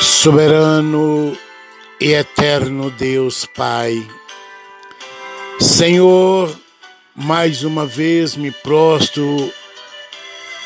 [0.00, 1.36] Soberano
[2.00, 4.06] e eterno Deus Pai,
[5.58, 6.54] Senhor,
[7.14, 9.52] mais uma vez me prostro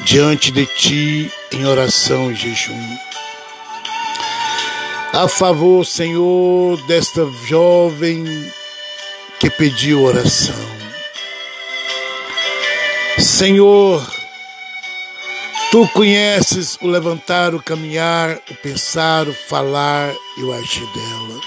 [0.01, 2.99] diante de Ti em oração e jejum.
[5.13, 8.25] A favor, Senhor, desta jovem
[9.39, 10.55] que pediu oração.
[13.19, 14.20] Senhor,
[15.71, 21.41] Tu conheces o levantar, o caminhar, o pensar, o falar e o agir dela.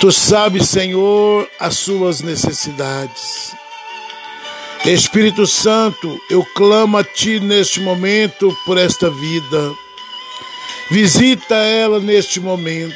[0.00, 3.56] Tu sabes, Senhor, as suas necessidades.
[4.84, 9.74] Espírito Santo, eu clamo a Ti neste momento por esta vida.
[10.90, 12.94] Visita ela neste momento.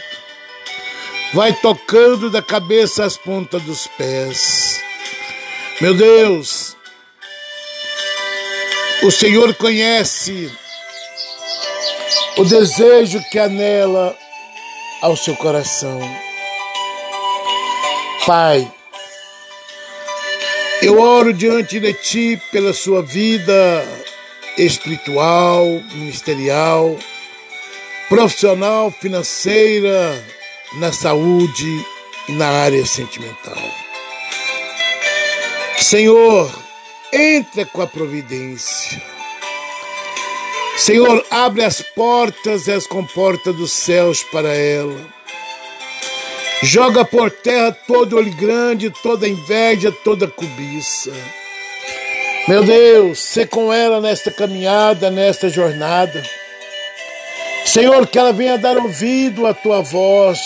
[1.35, 4.81] Vai tocando da cabeça às pontas dos pés.
[5.81, 6.68] Meu Deus,
[9.03, 10.51] o Senhor conhece
[12.37, 14.17] o desejo que anela
[15.01, 16.01] ao seu coração.
[18.27, 18.71] Pai,
[20.83, 23.85] eu oro diante de Ti pela sua vida
[24.57, 26.99] espiritual, ministerial,
[28.09, 30.25] profissional, financeira,
[30.75, 31.87] na saúde
[32.29, 33.57] e na área sentimental.
[35.79, 36.68] Senhor,
[37.13, 39.01] entra com a providência.
[40.77, 45.19] Senhor, abre as portas e as comportas dos céus para ela.
[46.63, 51.13] Joga por terra todo olho grande, toda inveja, toda cobiça.
[52.47, 56.23] Meu Deus, se com ela nesta caminhada, nesta jornada.
[57.65, 60.39] Senhor, que ela venha dar ouvido à tua voz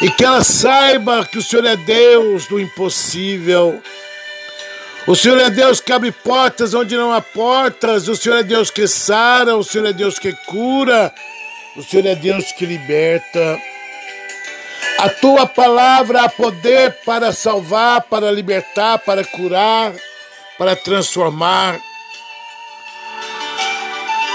[0.00, 3.82] e que ela saiba que o Senhor é Deus do impossível
[5.06, 8.08] o Senhor é Deus que abre portas onde não há portas.
[8.08, 9.56] O Senhor é Deus que sara.
[9.56, 11.14] O Senhor é Deus que cura.
[11.76, 13.60] O Senhor é Deus que liberta.
[14.98, 19.92] A tua palavra há poder para salvar, para libertar, para curar,
[20.58, 21.78] para transformar.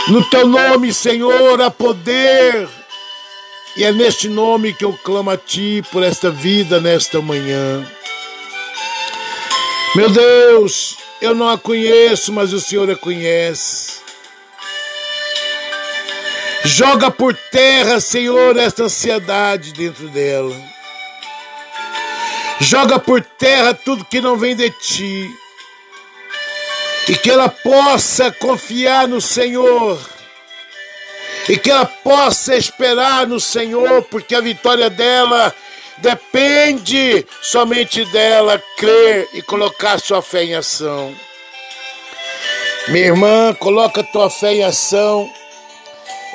[0.07, 2.69] No teu nome, Senhor, há poder.
[3.75, 7.85] E é neste nome que eu clamo a ti por esta vida nesta manhã.
[9.93, 13.99] Meu Deus, eu não a conheço, mas o Senhor a conhece.
[16.63, 20.55] Joga por terra, Senhor, esta ansiedade dentro dela.
[22.61, 25.29] Joga por terra tudo que não vem de ti.
[27.09, 29.99] E que ela possa confiar no Senhor.
[31.49, 35.53] E que ela possa esperar no Senhor, porque a vitória dela
[36.01, 41.15] Depende somente dela crer e colocar sua fé em ação.
[42.87, 45.29] Minha irmã, coloca tua fé em ação.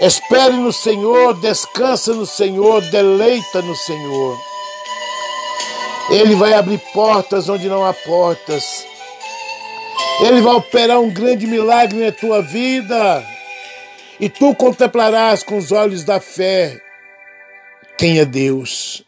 [0.01, 4.39] Espere no Senhor, descansa no Senhor, deleita no Senhor.
[6.11, 8.87] Ele vai abrir portas onde não há portas.
[10.21, 13.27] Ele vai operar um grande milagre na tua vida.
[14.21, 16.81] E tu contemplarás com os olhos da fé
[17.99, 19.06] quem é Deus.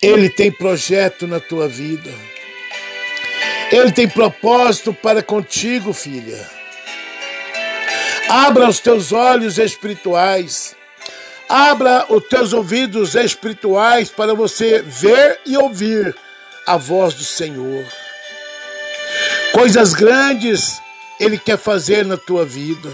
[0.00, 2.14] Ele tem projeto na tua vida.
[3.72, 6.48] Ele tem propósito para contigo, filha.
[8.28, 10.76] Abra os teus olhos espirituais.
[11.48, 16.14] Abra os teus ouvidos espirituais para você ver e ouvir
[16.64, 17.84] a voz do Senhor.
[19.52, 20.80] Coisas grandes
[21.18, 22.92] Ele quer fazer na tua vida.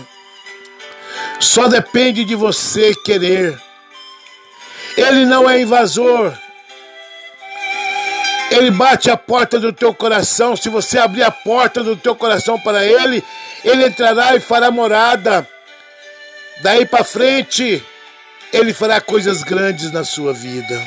[1.39, 3.61] Só depende de você querer.
[4.97, 6.33] Ele não é invasor,
[8.55, 10.57] ele bate a porta do teu coração.
[10.57, 13.23] Se você abrir a porta do teu coração para Ele,
[13.65, 15.47] Ele entrará e fará morada.
[16.63, 17.85] Daí para frente,
[18.53, 20.81] Ele fará coisas grandes na sua vida.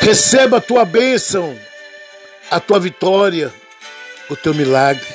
[0.00, 1.58] Receba a tua bênção,
[2.50, 3.52] a tua vitória,
[4.30, 5.06] o teu milagre.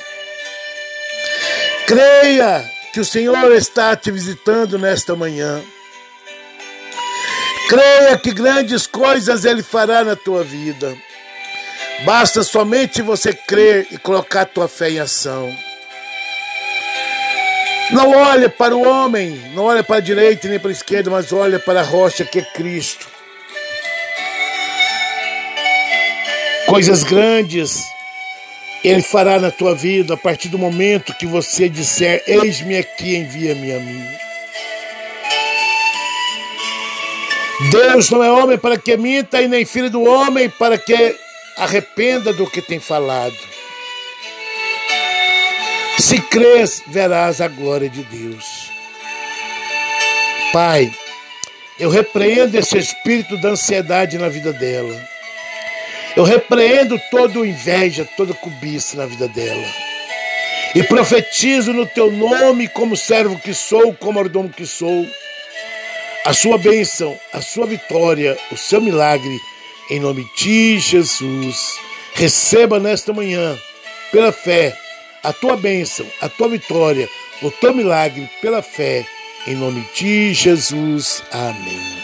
[1.86, 5.60] Creia que o Senhor está te visitando nesta manhã.
[7.68, 10.96] Creia que grandes coisas Ele fará na tua vida.
[12.04, 15.54] Basta somente você crer e colocar tua fé em ação.
[17.90, 21.32] Não olhe para o homem, não olhe para a direita nem para a esquerda, mas
[21.32, 23.06] olhe para a rocha que é Cristo.
[26.66, 27.78] Coisas grandes
[28.82, 33.72] Ele fará na tua vida a partir do momento que você disser: Eis-me aqui, envia-me
[33.72, 34.23] a mim.
[37.70, 41.16] Deus não é homem para que minta e nem filho do homem para que
[41.56, 43.36] arrependa do que tem falado.
[45.98, 48.44] Se crês, verás a glória de Deus.
[50.52, 50.92] Pai,
[51.78, 55.00] eu repreendo esse espírito da ansiedade na vida dela.
[56.16, 59.66] Eu repreendo toda inveja, toda cobiça na vida dela.
[60.74, 65.06] E profetizo no teu nome, como servo que sou, como mordomo que sou,
[66.24, 69.38] a sua bênção, a sua vitória, o seu milagre,
[69.90, 71.78] em nome de Jesus.
[72.14, 73.58] Receba nesta manhã,
[74.10, 74.74] pela fé,
[75.22, 77.08] a tua bênção, a tua vitória,
[77.42, 79.06] o teu milagre, pela fé,
[79.46, 81.22] em nome de Jesus.
[81.30, 82.03] Amém.